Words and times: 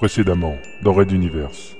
Précédemment, 0.00 0.58
dans 0.80 0.94
Red 0.94 1.12
Universe. 1.12 1.76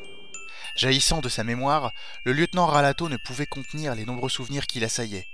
Jaillissant 0.77 1.23
de 1.23 1.31
sa 1.31 1.43
mémoire, 1.43 1.91
le 2.25 2.35
lieutenant 2.35 2.67
Ralato 2.67 3.09
ne 3.09 3.17
pouvait 3.17 3.47
contenir 3.47 3.95
les 3.95 4.05
nombreux 4.05 4.29
souvenirs 4.29 4.67
qui 4.67 4.79
l'assaillaient. 4.79 5.27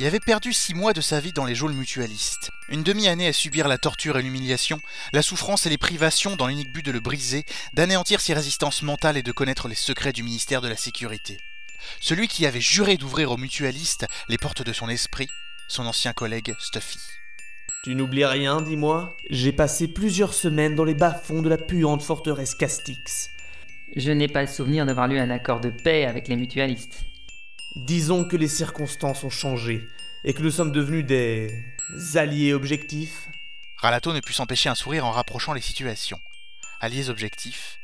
Il 0.00 0.06
avait 0.06 0.18
perdu 0.18 0.54
six 0.54 0.72
mois 0.72 0.94
de 0.94 1.02
sa 1.02 1.20
vie 1.20 1.34
dans 1.34 1.44
les 1.44 1.54
geôles 1.54 1.74
mutualistes, 1.74 2.50
une 2.70 2.82
demi-année 2.82 3.26
à 3.26 3.34
subir 3.34 3.68
la 3.68 3.76
torture 3.76 4.16
et 4.16 4.22
l'humiliation, 4.22 4.80
la 5.12 5.20
souffrance 5.20 5.66
et 5.66 5.68
les 5.68 5.76
privations 5.76 6.34
dans 6.34 6.46
l'unique 6.46 6.72
but 6.72 6.82
de 6.82 6.92
le 6.92 7.00
briser, 7.00 7.44
d'anéantir 7.74 8.22
ses 8.22 8.32
résistances 8.32 8.80
mentales 8.80 9.18
et 9.18 9.22
de 9.22 9.32
connaître 9.32 9.68
les 9.68 9.74
secrets 9.74 10.14
du 10.14 10.22
ministère 10.22 10.62
de 10.62 10.68
la 10.68 10.78
Sécurité. 10.78 11.36
Celui 12.00 12.26
qui 12.26 12.46
avait 12.46 12.58
juré 12.58 12.96
d'ouvrir 12.96 13.32
aux 13.32 13.36
mutualistes 13.36 14.06
les 14.30 14.38
portes 14.38 14.62
de 14.62 14.72
son 14.72 14.88
esprit, 14.88 15.28
son 15.68 15.84
ancien 15.84 16.14
collègue 16.14 16.54
Stuffy. 16.58 17.00
Tu 17.84 17.94
n'oublies 17.94 18.24
rien, 18.24 18.60
dis-moi 18.60 19.16
J'ai 19.30 19.52
passé 19.52 19.86
plusieurs 19.86 20.34
semaines 20.34 20.74
dans 20.74 20.84
les 20.84 20.94
bas-fonds 20.94 21.42
de 21.42 21.48
la 21.48 21.56
puante 21.56 22.02
forteresse 22.02 22.56
Castix. 22.56 23.30
Je 23.94 24.10
n'ai 24.10 24.26
pas 24.26 24.42
le 24.42 24.48
souvenir 24.48 24.84
d'avoir 24.84 25.06
lu 25.06 25.18
un 25.18 25.30
accord 25.30 25.60
de 25.60 25.70
paix 25.70 26.04
avec 26.04 26.26
les 26.26 26.34
mutualistes. 26.34 27.04
Disons 27.76 28.24
que 28.24 28.36
les 28.36 28.48
circonstances 28.48 29.22
ont 29.22 29.30
changé 29.30 29.86
et 30.24 30.34
que 30.34 30.42
nous 30.42 30.50
sommes 30.50 30.72
devenus 30.72 31.06
des 31.06 31.52
alliés 32.16 32.52
objectifs. 32.52 33.28
Ralato 33.76 34.12
ne 34.12 34.20
put 34.20 34.32
s'empêcher 34.32 34.68
un 34.68 34.74
sourire 34.74 35.06
en 35.06 35.12
rapprochant 35.12 35.52
les 35.52 35.60
situations. 35.60 36.20
Alliés 36.80 37.10
objectifs 37.10 37.78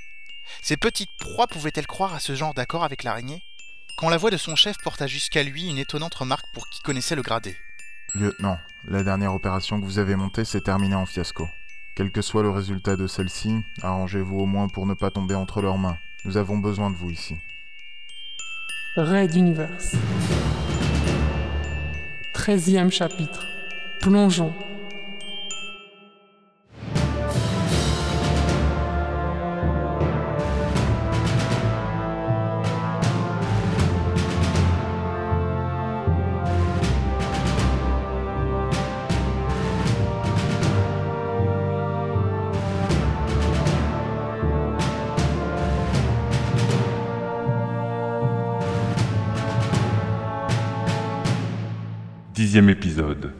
Ces 0.60 0.76
petites 0.76 1.16
proies 1.20 1.46
pouvaient-elles 1.46 1.86
croire 1.86 2.14
à 2.14 2.20
ce 2.20 2.34
genre 2.34 2.52
d'accord 2.52 2.82
avec 2.82 3.04
l'araignée? 3.04 3.44
Quand 3.96 4.08
la 4.08 4.16
voix 4.16 4.30
de 4.32 4.36
son 4.36 4.56
chef 4.56 4.76
porta 4.82 5.06
jusqu'à 5.06 5.44
lui 5.44 5.68
une 5.68 5.78
étonnante 5.78 6.16
remarque 6.16 6.46
pour 6.52 6.68
qui 6.68 6.80
connaissait 6.80 7.14
le 7.14 7.22
gradé. 7.22 7.56
Lieutenant, 8.14 8.58
la 8.86 9.02
dernière 9.02 9.34
opération 9.34 9.80
que 9.80 9.84
vous 9.84 9.98
avez 9.98 10.16
montée 10.16 10.44
s'est 10.44 10.60
terminée 10.60 10.94
en 10.94 11.06
fiasco. 11.06 11.48
Quel 11.94 12.10
que 12.10 12.22
soit 12.22 12.42
le 12.42 12.50
résultat 12.50 12.96
de 12.96 13.06
celle-ci, 13.06 13.56
arrangez-vous 13.82 14.40
au 14.40 14.46
moins 14.46 14.68
pour 14.68 14.84
ne 14.86 14.94
pas 14.94 15.10
tomber 15.10 15.34
entre 15.34 15.62
leurs 15.62 15.78
mains. 15.78 15.96
Nous 16.24 16.36
avons 16.36 16.58
besoin 16.58 16.90
de 16.90 16.96
vous 16.96 17.10
ici. 17.10 17.36
Red 18.96 19.34
Universe. 19.34 19.94
13e 22.34 22.90
chapitre. 22.90 23.46
Plongeons. 24.00 24.52
Épisode. 52.56 53.32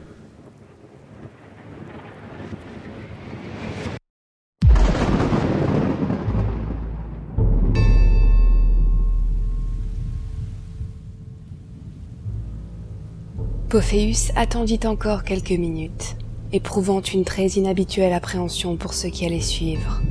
Pophéus 13.69 14.33
attendit 14.35 14.81
encore 14.83 15.23
quelques 15.23 15.51
minutes, 15.51 16.17
éprouvant 16.51 16.99
une 16.99 17.23
très 17.23 17.47
inhabituelle 17.47 18.11
appréhension 18.11 18.75
pour 18.75 18.93
ce 18.93 19.07
qui 19.07 19.25
allait 19.25 19.39
suivre. 19.39 20.01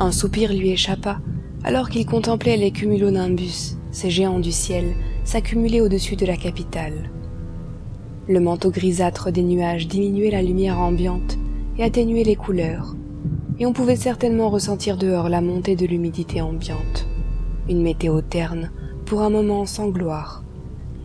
Un 0.00 0.10
soupir 0.10 0.52
lui 0.52 0.70
échappa 0.70 1.20
alors 1.62 1.88
qu'il 1.88 2.06
contemplait 2.06 2.56
les 2.56 2.72
cumulonimbus, 2.72 3.76
ces 3.92 4.10
géants 4.10 4.40
du 4.40 4.50
ciel, 4.50 4.96
s'accumuler 5.22 5.80
au-dessus 5.80 6.16
de 6.16 6.26
la 6.26 6.36
capitale. 6.36 7.10
Le 8.28 8.38
manteau 8.38 8.70
grisâtre 8.70 9.32
des 9.32 9.42
nuages 9.42 9.88
diminuait 9.88 10.30
la 10.30 10.42
lumière 10.42 10.78
ambiante 10.78 11.38
et 11.78 11.84
atténuait 11.84 12.22
les 12.22 12.36
couleurs, 12.36 12.94
et 13.58 13.66
on 13.66 13.72
pouvait 13.72 13.96
certainement 13.96 14.50
ressentir 14.50 14.96
dehors 14.96 15.28
la 15.28 15.40
montée 15.40 15.74
de 15.74 15.86
l'humidité 15.86 16.40
ambiante. 16.40 17.08
Une 17.68 17.82
météo 17.82 18.20
terne, 18.20 18.70
pour 19.06 19.22
un 19.22 19.30
moment 19.30 19.64
sans 19.66 19.88
gloire. 19.88 20.44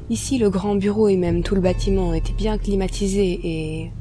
Ici, 0.09 0.37
le 0.37 0.49
grand 0.49 0.75
bureau 0.75 1.07
et 1.07 1.17
même 1.17 1.41
tout 1.41 1.55
le 1.55 1.61
bâtiment 1.61 2.13
étaient 2.13 2.33
bien 2.33 2.57
climatisés 2.57 3.39
et... 3.43 3.91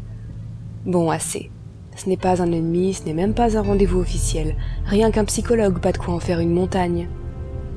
Bon, 0.84 1.10
assez. 1.10 1.50
Ce 1.96 2.08
n'est 2.08 2.16
pas 2.16 2.42
un 2.42 2.52
ennemi, 2.52 2.92
ce 2.92 3.04
n'est 3.04 3.14
même 3.14 3.32
pas 3.32 3.56
un 3.56 3.62
rendez-vous 3.62 4.00
officiel, 4.00 4.56
rien 4.84 5.10
qu'un 5.10 5.24
psychologue, 5.24 5.78
pas 5.78 5.92
de 5.92 5.98
quoi 5.98 6.14
en 6.14 6.20
faire 6.20 6.40
une 6.40 6.52
montagne. 6.52 7.08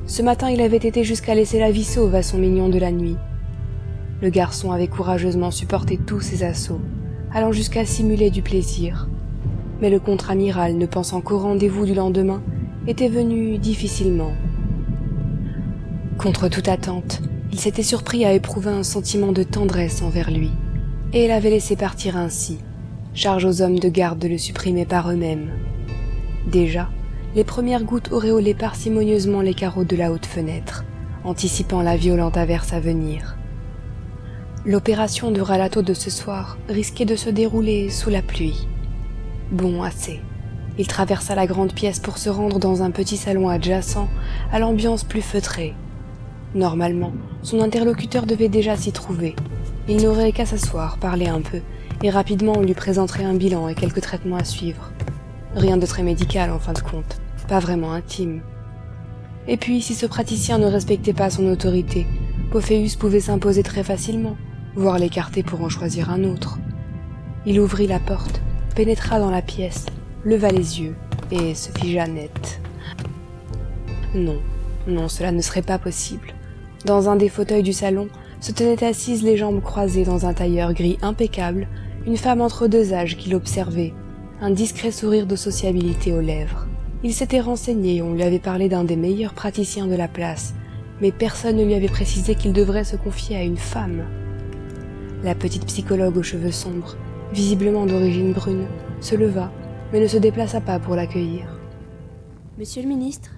Ce 0.06 0.22
matin, 0.22 0.50
il 0.50 0.60
avait 0.60 0.76
été 0.76 1.04
jusqu'à 1.04 1.34
laisser 1.34 1.60
la 1.60 1.70
vie 1.70 1.84
sauve 1.84 2.14
à 2.14 2.22
son 2.22 2.38
mignon 2.38 2.68
de 2.68 2.78
la 2.78 2.90
nuit. 2.90 3.16
Le 4.20 4.30
garçon 4.30 4.72
avait 4.72 4.88
courageusement 4.88 5.52
supporté 5.52 5.96
tous 5.96 6.20
ses 6.20 6.42
assauts, 6.42 6.80
allant 7.32 7.52
jusqu'à 7.52 7.84
simuler 7.84 8.30
du 8.30 8.42
plaisir. 8.42 9.08
Mais 9.80 9.90
le 9.90 10.00
contre-amiral, 10.00 10.76
ne 10.76 10.86
pensant 10.86 11.20
qu'au 11.20 11.38
rendez-vous 11.38 11.86
du 11.86 11.94
lendemain, 11.94 12.42
était 12.88 13.08
venu 13.08 13.58
difficilement. 13.58 14.32
Contre 16.18 16.48
toute 16.48 16.66
attente, 16.66 17.22
il 17.52 17.60
s'était 17.60 17.84
surpris 17.84 18.24
à 18.24 18.32
éprouver 18.32 18.70
un 18.70 18.82
sentiment 18.82 19.30
de 19.30 19.44
tendresse 19.44 20.02
envers 20.02 20.32
lui, 20.32 20.50
et 21.12 21.26
il 21.26 21.30
laissé 21.30 21.76
partir 21.76 22.16
ainsi, 22.16 22.58
charge 23.14 23.44
aux 23.44 23.62
hommes 23.62 23.78
de 23.78 23.88
garde 23.88 24.18
de 24.18 24.26
le 24.26 24.36
supprimer 24.36 24.84
par 24.84 25.12
eux-mêmes. 25.12 25.50
Déjà, 26.50 26.88
les 27.36 27.44
premières 27.44 27.84
gouttes 27.84 28.10
auréolaient 28.10 28.54
parcimonieusement 28.54 29.42
les 29.42 29.54
carreaux 29.54 29.84
de 29.84 29.96
la 29.96 30.10
haute 30.10 30.26
fenêtre, 30.26 30.84
anticipant 31.22 31.82
la 31.82 31.96
violente 31.96 32.36
averse 32.36 32.72
à 32.72 32.80
venir. 32.80 33.37
L'opération 34.68 35.30
de 35.30 35.40
Ralato 35.40 35.80
de 35.80 35.94
ce 35.94 36.10
soir 36.10 36.58
risquait 36.68 37.06
de 37.06 37.16
se 37.16 37.30
dérouler 37.30 37.88
sous 37.88 38.10
la 38.10 38.20
pluie. 38.20 38.68
Bon, 39.50 39.82
assez. 39.82 40.20
Il 40.76 40.86
traversa 40.86 41.34
la 41.34 41.46
grande 41.46 41.72
pièce 41.72 42.00
pour 42.00 42.18
se 42.18 42.28
rendre 42.28 42.58
dans 42.58 42.82
un 42.82 42.90
petit 42.90 43.16
salon 43.16 43.48
adjacent 43.48 44.10
à 44.52 44.58
l'ambiance 44.58 45.04
plus 45.04 45.22
feutrée. 45.22 45.74
Normalement, 46.54 47.14
son 47.40 47.62
interlocuteur 47.62 48.26
devait 48.26 48.50
déjà 48.50 48.76
s'y 48.76 48.92
trouver. 48.92 49.34
Il 49.88 50.02
n'aurait 50.02 50.32
qu'à 50.32 50.44
s'asseoir, 50.44 50.98
parler 50.98 51.28
un 51.28 51.40
peu, 51.40 51.62
et 52.02 52.10
rapidement 52.10 52.52
on 52.58 52.62
lui 52.62 52.74
présenterait 52.74 53.24
un 53.24 53.36
bilan 53.36 53.68
et 53.68 53.74
quelques 53.74 54.02
traitements 54.02 54.36
à 54.36 54.44
suivre. 54.44 54.92
Rien 55.56 55.78
de 55.78 55.86
très 55.86 56.02
médical 56.02 56.50
en 56.50 56.58
fin 56.58 56.74
de 56.74 56.80
compte, 56.80 57.22
pas 57.48 57.58
vraiment 57.58 57.94
intime. 57.94 58.42
Et 59.46 59.56
puis, 59.56 59.80
si 59.80 59.94
ce 59.94 60.04
praticien 60.04 60.58
ne 60.58 60.66
respectait 60.66 61.14
pas 61.14 61.30
son 61.30 61.46
autorité, 61.46 62.06
Pophéus 62.50 62.96
pouvait 62.96 63.20
s'imposer 63.20 63.62
très 63.62 63.82
facilement, 63.82 64.36
voire 64.78 64.98
l'écarter 65.00 65.42
pour 65.42 65.60
en 65.62 65.68
choisir 65.68 66.08
un 66.08 66.22
autre. 66.22 66.56
Il 67.46 67.58
ouvrit 67.58 67.88
la 67.88 67.98
porte, 67.98 68.40
pénétra 68.76 69.18
dans 69.18 69.30
la 69.30 69.42
pièce, 69.42 69.86
leva 70.24 70.50
les 70.50 70.80
yeux 70.80 70.94
et 71.32 71.56
se 71.56 71.70
figea 71.76 72.06
net. 72.06 72.60
Non, 74.14 74.38
non, 74.86 75.08
cela 75.08 75.32
ne 75.32 75.42
serait 75.42 75.62
pas 75.62 75.78
possible. 75.78 76.32
Dans 76.84 77.08
un 77.08 77.16
des 77.16 77.28
fauteuils 77.28 77.64
du 77.64 77.72
salon 77.72 78.06
se 78.40 78.52
tenait 78.52 78.84
assise 78.84 79.24
les 79.24 79.36
jambes 79.36 79.62
croisées 79.62 80.04
dans 80.04 80.26
un 80.26 80.32
tailleur 80.32 80.72
gris 80.74 80.98
impeccable, 81.02 81.66
une 82.06 82.16
femme 82.16 82.40
entre 82.40 82.68
deux 82.68 82.94
âges 82.94 83.16
qui 83.16 83.30
l'observait, 83.30 83.94
un 84.40 84.52
discret 84.52 84.92
sourire 84.92 85.26
de 85.26 85.34
sociabilité 85.34 86.12
aux 86.12 86.20
lèvres. 86.20 86.68
Il 87.02 87.12
s'était 87.12 87.40
renseigné, 87.40 88.00
on 88.00 88.14
lui 88.14 88.22
avait 88.22 88.38
parlé 88.38 88.68
d'un 88.68 88.84
des 88.84 88.96
meilleurs 88.96 89.34
praticiens 89.34 89.88
de 89.88 89.96
la 89.96 90.06
place, 90.06 90.54
mais 91.00 91.10
personne 91.10 91.56
ne 91.56 91.64
lui 91.64 91.74
avait 91.74 91.88
précisé 91.88 92.36
qu'il 92.36 92.52
devrait 92.52 92.84
se 92.84 92.96
confier 92.96 93.36
à 93.36 93.42
une 93.42 93.56
femme. 93.56 94.04
La 95.24 95.34
petite 95.34 95.66
psychologue 95.66 96.16
aux 96.16 96.22
cheveux 96.22 96.52
sombres, 96.52 96.96
visiblement 97.32 97.86
d'origine 97.86 98.32
brune, 98.32 98.68
se 99.00 99.16
leva, 99.16 99.50
mais 99.92 100.00
ne 100.00 100.06
se 100.06 100.16
déplaça 100.16 100.60
pas 100.60 100.78
pour 100.78 100.94
l'accueillir. 100.94 101.58
Monsieur 102.56 102.82
le 102.82 102.88
ministre 102.88 103.30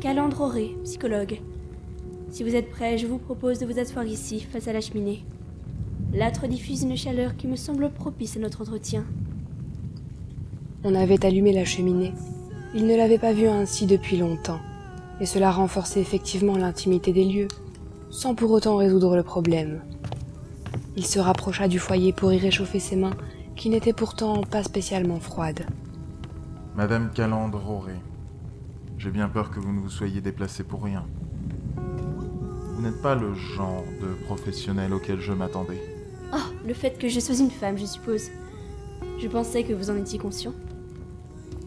Calandre 0.00 0.42
Auré, 0.42 0.76
psychologue. 0.84 1.40
Si 2.30 2.44
vous 2.44 2.54
êtes 2.54 2.70
prêt, 2.70 2.96
je 2.96 3.08
vous 3.08 3.18
propose 3.18 3.58
de 3.58 3.66
vous 3.66 3.80
asseoir 3.80 4.06
ici, 4.06 4.40
face 4.40 4.68
à 4.68 4.72
la 4.72 4.80
cheminée. 4.80 5.24
L'âtre 6.12 6.46
diffuse 6.46 6.84
une 6.84 6.96
chaleur 6.96 7.36
qui 7.36 7.48
me 7.48 7.56
semble 7.56 7.90
propice 7.90 8.36
à 8.36 8.40
notre 8.40 8.60
entretien. 8.60 9.04
On 10.84 10.94
avait 10.94 11.26
allumé 11.26 11.52
la 11.52 11.64
cheminée. 11.64 12.12
Il 12.76 12.86
ne 12.86 12.96
l'avait 12.96 13.18
pas 13.18 13.32
vue 13.32 13.48
ainsi 13.48 13.86
depuis 13.86 14.18
longtemps, 14.18 14.60
et 15.20 15.26
cela 15.26 15.50
renforçait 15.50 16.00
effectivement 16.00 16.56
l'intimité 16.56 17.12
des 17.12 17.24
lieux, 17.24 17.48
sans 18.14 18.36
pour 18.36 18.52
autant 18.52 18.76
résoudre 18.76 19.16
le 19.16 19.24
problème. 19.24 19.80
Il 20.96 21.04
se 21.04 21.18
rapprocha 21.18 21.66
du 21.66 21.80
foyer 21.80 22.12
pour 22.12 22.32
y 22.32 22.38
réchauffer 22.38 22.78
ses 22.78 22.94
mains, 22.94 23.16
qui 23.56 23.70
n'étaient 23.70 23.92
pourtant 23.92 24.42
pas 24.42 24.62
spécialement 24.62 25.18
froides. 25.18 25.66
Madame 26.76 27.10
Calandre 27.12 27.68
Auré, 27.68 27.96
j'ai 28.98 29.10
bien 29.10 29.28
peur 29.28 29.50
que 29.50 29.58
vous 29.58 29.72
ne 29.72 29.80
vous 29.80 29.90
soyez 29.90 30.20
déplacée 30.20 30.62
pour 30.62 30.84
rien. 30.84 31.04
Vous 31.76 32.82
n'êtes 32.82 33.02
pas 33.02 33.16
le 33.16 33.34
genre 33.34 33.82
de 34.00 34.24
professionnel 34.26 34.94
auquel 34.94 35.20
je 35.20 35.32
m'attendais. 35.32 35.82
Oh, 36.32 36.52
le 36.64 36.72
fait 36.72 36.96
que 36.96 37.08
je 37.08 37.18
sois 37.18 37.40
une 37.40 37.50
femme, 37.50 37.76
je 37.76 37.84
suppose. 37.84 38.28
Je 39.18 39.26
pensais 39.26 39.64
que 39.64 39.72
vous 39.72 39.90
en 39.90 39.96
étiez 39.96 40.20
conscient. 40.20 40.52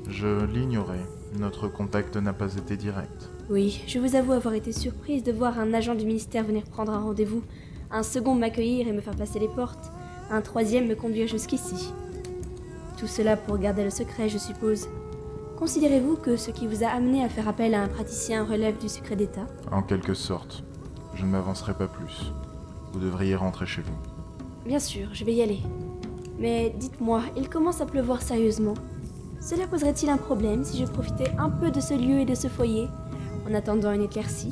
Je 0.09 0.45
l'ignorais. 0.45 1.05
Notre 1.35 1.67
contact 1.67 2.15
n'a 2.17 2.33
pas 2.33 2.55
été 2.55 2.77
direct. 2.77 3.29
Oui, 3.49 3.81
je 3.87 3.99
vous 3.99 4.15
avoue 4.15 4.33
avoir 4.33 4.53
été 4.53 4.71
surprise 4.71 5.23
de 5.23 5.31
voir 5.31 5.59
un 5.59 5.73
agent 5.73 5.95
du 5.95 6.05
ministère 6.05 6.43
venir 6.43 6.63
prendre 6.63 6.91
un 6.91 6.99
rendez-vous, 6.99 7.43
un 7.91 8.03
second 8.03 8.35
m'accueillir 8.35 8.87
et 8.87 8.93
me 8.93 9.01
faire 9.01 9.15
passer 9.15 9.39
les 9.39 9.47
portes, 9.47 9.91
un 10.29 10.41
troisième 10.41 10.87
me 10.87 10.95
conduire 10.95 11.27
jusqu'ici. 11.27 11.93
Tout 12.97 13.07
cela 13.07 13.37
pour 13.37 13.57
garder 13.57 13.83
le 13.83 13.89
secret, 13.89 14.29
je 14.29 14.37
suppose. 14.37 14.87
Considérez-vous 15.57 16.17
que 16.17 16.37
ce 16.37 16.51
qui 16.51 16.67
vous 16.67 16.83
a 16.83 16.87
amené 16.87 17.23
à 17.23 17.29
faire 17.29 17.47
appel 17.47 17.73
à 17.73 17.81
un 17.81 17.87
praticien 17.87 18.43
relève 18.43 18.77
du 18.77 18.89
secret 18.89 19.15
d'État? 19.15 19.47
En 19.71 19.81
quelque 19.81 20.13
sorte. 20.13 20.63
Je 21.13 21.23
ne 21.23 21.29
m'avancerai 21.29 21.73
pas 21.73 21.87
plus. 21.87 22.31
Vous 22.93 22.99
devriez 22.99 23.35
rentrer 23.35 23.65
chez 23.65 23.81
vous. 23.81 23.95
Bien 24.65 24.79
sûr, 24.79 25.09
je 25.13 25.25
vais 25.25 25.33
y 25.33 25.41
aller. 25.41 25.59
Mais 26.39 26.73
dites-moi, 26.77 27.23
il 27.35 27.49
commence 27.49 27.81
à 27.81 27.85
pleuvoir 27.85 28.21
sérieusement. 28.21 28.75
Cela 29.39 29.67
poserait-il 29.67 30.09
un 30.09 30.17
problème 30.17 30.63
si 30.63 30.79
je 30.79 30.85
profitais 30.85 31.31
un 31.37 31.49
peu 31.49 31.71
de 31.71 31.79
ce 31.79 31.93
lieu 31.93 32.19
et 32.19 32.25
de 32.25 32.35
ce 32.35 32.47
foyer, 32.47 32.87
en 33.49 33.53
attendant 33.53 33.93
une 33.93 34.03
éclaircie 34.03 34.51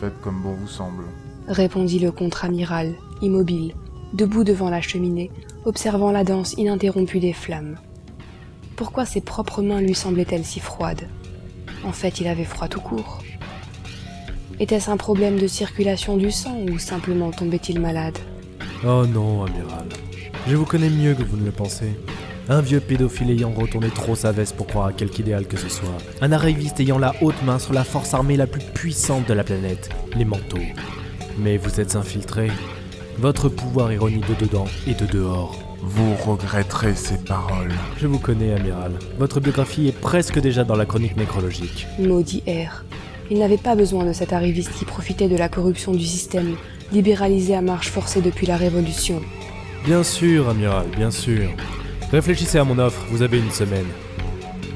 Faites 0.00 0.20
comme 0.20 0.42
bon 0.42 0.54
vous 0.54 0.68
semble. 0.68 1.04
répondit 1.48 1.98
le 1.98 2.12
contre-amiral, 2.12 2.94
immobile, 3.22 3.74
debout 4.12 4.44
devant 4.44 4.70
la 4.70 4.80
cheminée, 4.80 5.30
observant 5.64 6.10
la 6.12 6.24
danse 6.24 6.52
ininterrompue 6.54 7.20
des 7.20 7.32
flammes. 7.32 7.76
Pourquoi 8.76 9.06
ses 9.06 9.22
propres 9.22 9.62
mains 9.62 9.80
lui 9.80 9.94
semblaient-elles 9.94 10.44
si 10.44 10.60
froides? 10.60 11.08
En 11.84 11.92
fait, 11.92 12.20
il 12.20 12.28
avait 12.28 12.44
froid 12.44 12.68
tout 12.68 12.80
court. 12.80 13.22
Était-ce 14.60 14.90
un 14.90 14.96
problème 14.96 15.38
de 15.38 15.46
circulation 15.46 16.16
du 16.16 16.30
sang 16.30 16.58
ou 16.70 16.78
simplement 16.78 17.30
tombait-il 17.30 17.80
malade? 17.80 18.18
Oh 18.84 19.06
non, 19.06 19.44
amiral. 19.44 19.88
Je 20.46 20.56
vous 20.56 20.64
connais 20.66 20.90
mieux 20.90 21.14
que 21.14 21.22
vous 21.22 21.36
ne 21.36 21.44
le 21.46 21.52
pensez. 21.52 21.92
Un 22.48 22.60
vieux 22.60 22.78
pédophile 22.78 23.30
ayant 23.30 23.50
retourné 23.50 23.88
trop 23.88 24.14
sa 24.14 24.30
veste 24.30 24.54
pour 24.54 24.68
croire 24.68 24.86
à 24.86 24.92
quelque 24.92 25.18
idéal 25.18 25.46
que 25.46 25.56
ce 25.56 25.68
soit. 25.68 25.98
Un 26.20 26.30
arriviste 26.30 26.78
ayant 26.78 26.98
la 26.98 27.12
haute 27.20 27.42
main 27.42 27.58
sur 27.58 27.72
la 27.72 27.82
force 27.82 28.14
armée 28.14 28.36
la 28.36 28.46
plus 28.46 28.60
puissante 28.60 29.26
de 29.28 29.34
la 29.34 29.42
planète, 29.42 29.88
les 30.16 30.24
manteaux. 30.24 30.58
Mais 31.38 31.56
vous 31.56 31.80
êtes 31.80 31.96
infiltré. 31.96 32.52
Votre 33.18 33.48
pouvoir 33.48 33.92
ironie 33.92 34.20
de 34.20 34.44
dedans 34.44 34.66
et 34.86 34.94
de 34.94 35.06
dehors. 35.06 35.58
Vous 35.82 36.14
regretterez 36.24 36.94
ces 36.94 37.18
paroles. 37.18 37.72
Je 37.98 38.06
vous 38.06 38.20
connais, 38.20 38.52
amiral. 38.52 38.92
Votre 39.18 39.40
biographie 39.40 39.88
est 39.88 40.00
presque 40.00 40.38
déjà 40.38 40.62
dans 40.62 40.76
la 40.76 40.86
chronique 40.86 41.16
nécrologique. 41.16 41.88
Maudit 41.98 42.44
R. 42.46 42.84
Il 43.28 43.40
n'avait 43.40 43.56
pas 43.56 43.74
besoin 43.74 44.04
de 44.04 44.12
cet 44.12 44.32
arriviste 44.32 44.72
qui 44.78 44.84
profitait 44.84 45.28
de 45.28 45.36
la 45.36 45.48
corruption 45.48 45.92
du 45.92 46.04
système, 46.04 46.54
libéralisé 46.92 47.56
à 47.56 47.60
marche 47.60 47.88
forcée 47.88 48.20
depuis 48.20 48.46
la 48.46 48.56
Révolution. 48.56 49.20
Bien 49.84 50.04
sûr, 50.04 50.48
amiral, 50.48 50.86
bien 50.96 51.10
sûr. 51.10 51.50
Réfléchissez 52.16 52.56
à 52.56 52.64
mon 52.64 52.78
offre, 52.78 53.04
vous 53.10 53.20
avez 53.20 53.38
une 53.38 53.50
semaine. 53.50 53.84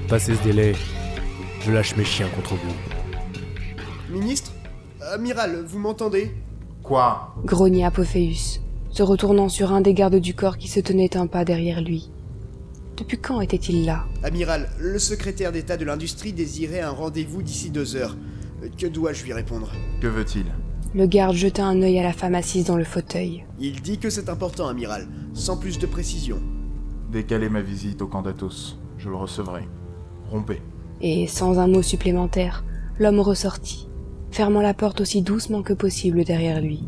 Passez 0.08 0.34
ce 0.34 0.42
délai, 0.42 0.74
je 1.62 1.72
lâche 1.72 1.96
mes 1.96 2.04
chiens 2.04 2.28
contre 2.36 2.54
vous. 2.54 4.12
Ministre 4.12 4.52
Amiral, 5.14 5.64
vous 5.66 5.78
m'entendez? 5.78 6.32
Quoi? 6.82 7.34
Grogna 7.46 7.86
Apophéus, 7.86 8.60
se 8.90 9.02
retournant 9.02 9.48
sur 9.48 9.72
un 9.72 9.80
des 9.80 9.94
gardes 9.94 10.20
du 10.20 10.34
corps 10.34 10.58
qui 10.58 10.68
se 10.68 10.80
tenait 10.80 11.16
un 11.16 11.26
pas 11.26 11.46
derrière 11.46 11.80
lui. 11.80 12.10
Depuis 12.98 13.16
quand 13.16 13.40
était-il 13.40 13.86
là? 13.86 14.04
Amiral, 14.22 14.68
le 14.78 14.98
secrétaire 14.98 15.50
d'État 15.50 15.78
de 15.78 15.86
l'industrie 15.86 16.34
désirait 16.34 16.82
un 16.82 16.90
rendez-vous 16.90 17.40
d'ici 17.40 17.70
deux 17.70 17.96
heures. 17.96 18.18
Que 18.76 18.86
dois-je 18.86 19.24
lui 19.24 19.32
répondre? 19.32 19.72
Que 20.02 20.08
veut-il? 20.08 20.44
Le 20.94 21.06
garde 21.06 21.36
jeta 21.36 21.64
un 21.64 21.80
œil 21.80 22.00
à 22.00 22.02
la 22.02 22.12
femme 22.12 22.34
assise 22.34 22.66
dans 22.66 22.76
le 22.76 22.84
fauteuil. 22.84 23.46
Il 23.58 23.80
dit 23.80 23.96
que 23.96 24.10
c'est 24.10 24.28
important, 24.28 24.68
amiral, 24.68 25.08
sans 25.32 25.56
plus 25.56 25.78
de 25.78 25.86
précision. 25.86 26.42
Décalez 27.10 27.48
ma 27.48 27.60
visite 27.60 28.02
au 28.02 28.06
camp 28.06 28.22
d'Athos. 28.22 28.78
Je 28.96 29.08
le 29.08 29.16
recevrai. 29.16 29.68
Rompez. 30.30 30.62
Et 31.00 31.26
sans 31.26 31.58
un 31.58 31.66
mot 31.66 31.82
supplémentaire, 31.82 32.64
l'homme 33.00 33.18
ressortit, 33.18 33.88
fermant 34.30 34.60
la 34.62 34.74
porte 34.74 35.00
aussi 35.00 35.20
doucement 35.20 35.62
que 35.62 35.72
possible 35.72 36.22
derrière 36.22 36.60
lui. 36.60 36.84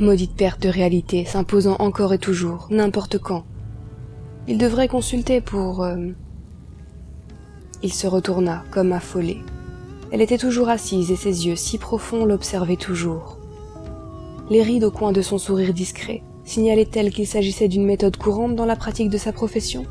Maudite 0.00 0.34
perte 0.34 0.60
de 0.62 0.68
réalité 0.68 1.24
s'imposant 1.24 1.76
encore 1.78 2.12
et 2.12 2.18
toujours, 2.18 2.66
n'importe 2.70 3.18
quand. 3.18 3.44
Il 4.48 4.58
devrait 4.58 4.88
consulter 4.88 5.40
pour... 5.40 5.84
euh, 5.84 6.08
Il 7.84 7.92
se 7.92 8.08
retourna, 8.08 8.64
comme 8.72 8.92
affolé. 8.92 9.38
Elle 10.10 10.22
était 10.22 10.38
toujours 10.38 10.70
assise 10.70 11.12
et 11.12 11.16
ses 11.16 11.46
yeux 11.46 11.56
si 11.56 11.78
profonds 11.78 12.24
l'observaient 12.24 12.76
toujours. 12.76 13.38
Les 14.50 14.62
rides 14.62 14.84
au 14.84 14.90
coin 14.90 15.12
de 15.12 15.22
son 15.22 15.38
sourire 15.38 15.72
discret 15.72 16.24
signalaient-elles 16.44 17.10
qu'il 17.10 17.26
s'agissait 17.26 17.68
d'une 17.68 17.86
méthode 17.86 18.16
courante 18.16 18.56
dans 18.56 18.66
la 18.66 18.76
pratique 18.76 19.10
de 19.10 19.18
sa 19.18 19.32
profession? 19.32 19.86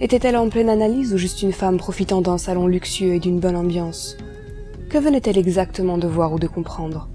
Était-elle 0.00 0.36
en 0.36 0.48
pleine 0.48 0.68
analyse 0.68 1.12
ou 1.12 1.18
juste 1.18 1.42
une 1.42 1.52
femme 1.52 1.76
profitant 1.76 2.20
d'un 2.20 2.38
salon 2.38 2.66
luxueux 2.66 3.14
et 3.14 3.20
d'une 3.20 3.40
bonne 3.40 3.56
ambiance? 3.56 4.16
Que 4.88 4.98
venait-elle 4.98 5.38
exactement 5.38 5.98
de 5.98 6.06
voir 6.06 6.32
ou 6.32 6.38
de 6.38 6.46
comprendre? 6.46 7.08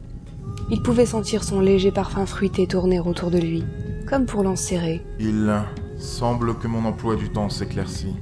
Il 0.70 0.82
pouvait 0.82 1.06
sentir 1.06 1.44
son 1.44 1.60
léger 1.60 1.92
parfum 1.92 2.26
fruité 2.26 2.68
tourner 2.68 3.00
autour 3.00 3.32
de 3.32 3.38
lui, 3.38 3.64
comme 4.08 4.26
pour 4.26 4.44
l'enserrer. 4.44 5.02
Il 5.20 5.54
semble 5.98 6.58
que 6.58 6.68
mon 6.68 6.86
emploi 6.86 7.16
du 7.16 7.30
temps 7.30 7.50
s'éclaircit. 7.50 8.16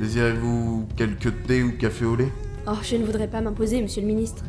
Désirez-vous 0.00 0.86
quelques 0.96 1.42
thé 1.46 1.62
ou 1.62 1.76
café 1.76 2.04
au 2.06 2.16
lait? 2.16 2.32
Oh, 2.66 2.76
je 2.82 2.96
ne 2.96 3.04
voudrais 3.04 3.28
pas 3.28 3.40
m'imposer, 3.40 3.82
monsieur 3.82 4.00
le 4.00 4.06
ministre. 4.06 4.44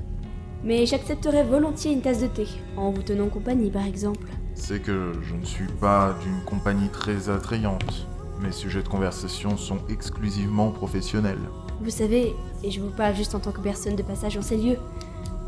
Mais 0.64 0.86
j'accepterais 0.86 1.44
volontiers 1.44 1.92
une 1.92 2.02
tasse 2.02 2.22
de 2.22 2.28
thé, 2.28 2.46
en 2.78 2.92
vous 2.92 3.02
tenant 3.02 3.28
compagnie 3.28 3.70
par 3.70 3.86
exemple. 3.86 4.28
C'est 4.56 4.82
que 4.82 5.14
je 5.22 5.36
ne 5.36 5.44
suis 5.44 5.68
pas 5.68 6.16
d'une 6.24 6.42
compagnie 6.46 6.90
très 6.90 7.30
attrayante. 7.30 8.08
Mes 8.42 8.52
sujets 8.52 8.84
de 8.84 8.88
conversation 8.88 9.58
sont 9.58 9.80
exclusivement 9.90 10.72
professionnels. 10.72 11.42
Vous 11.82 11.90
savez, 11.90 12.34
et 12.64 12.72
je 12.72 12.80
vous 12.80 12.90
parle 12.90 13.16
juste 13.16 13.36
en 13.36 13.40
tant 13.40 13.52
que 13.52 13.62
personne 13.62 13.96
de 13.96 14.04
passage 14.04 14.38
en 14.38 14.42
ces 14.42 14.58
lieux, 14.58 14.78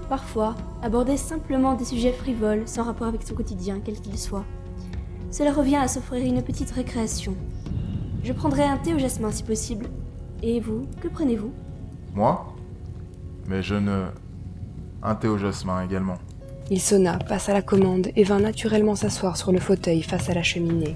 parfois, 0.10 0.56
aborder 0.82 1.18
simplement 1.18 1.76
des 1.76 1.86
sujets 1.86 2.12
frivoles 2.12 2.68
sans 2.68 2.84
rapport 2.84 3.08
avec 3.08 3.24
son 3.24 3.36
quotidien, 3.36 3.80
quel 3.84 4.00
qu'il 4.00 4.18
soit, 4.18 4.46
cela 5.32 5.52
revient 5.52 5.78
à 5.78 5.88
s'offrir 5.88 6.24
une 6.24 6.44
petite 6.44 6.72
récréation. 6.72 7.36
Je 8.24 8.34
prendrai 8.34 8.64
un 8.64 8.78
thé 8.78 8.94
au 8.94 9.00
jasmin 9.00 9.32
si 9.32 9.44
possible. 9.44 9.88
Et 10.44 10.60
vous, 10.60 10.86
que 11.02 11.08
prenez-vous? 11.08 11.52
Moi? 12.14 12.54
Mais 13.48 13.64
je 13.64 13.76
ne... 13.76 14.06
Un 15.02 15.16
thé 15.16 15.28
au 15.28 15.38
jasmin 15.38 15.84
également. 15.84 16.18
Il 16.70 16.80
sonna, 16.80 17.20
passa 17.20 17.54
la 17.54 17.62
commande 17.62 18.08
et 18.16 18.24
vint 18.24 18.40
naturellement 18.40 18.96
s'asseoir 18.96 19.38
sur 19.38 19.52
le 19.52 19.60
fauteuil 19.60 20.02
face 20.02 20.30
à 20.30 20.34
la 20.34 20.44
cheminée. 20.44 20.96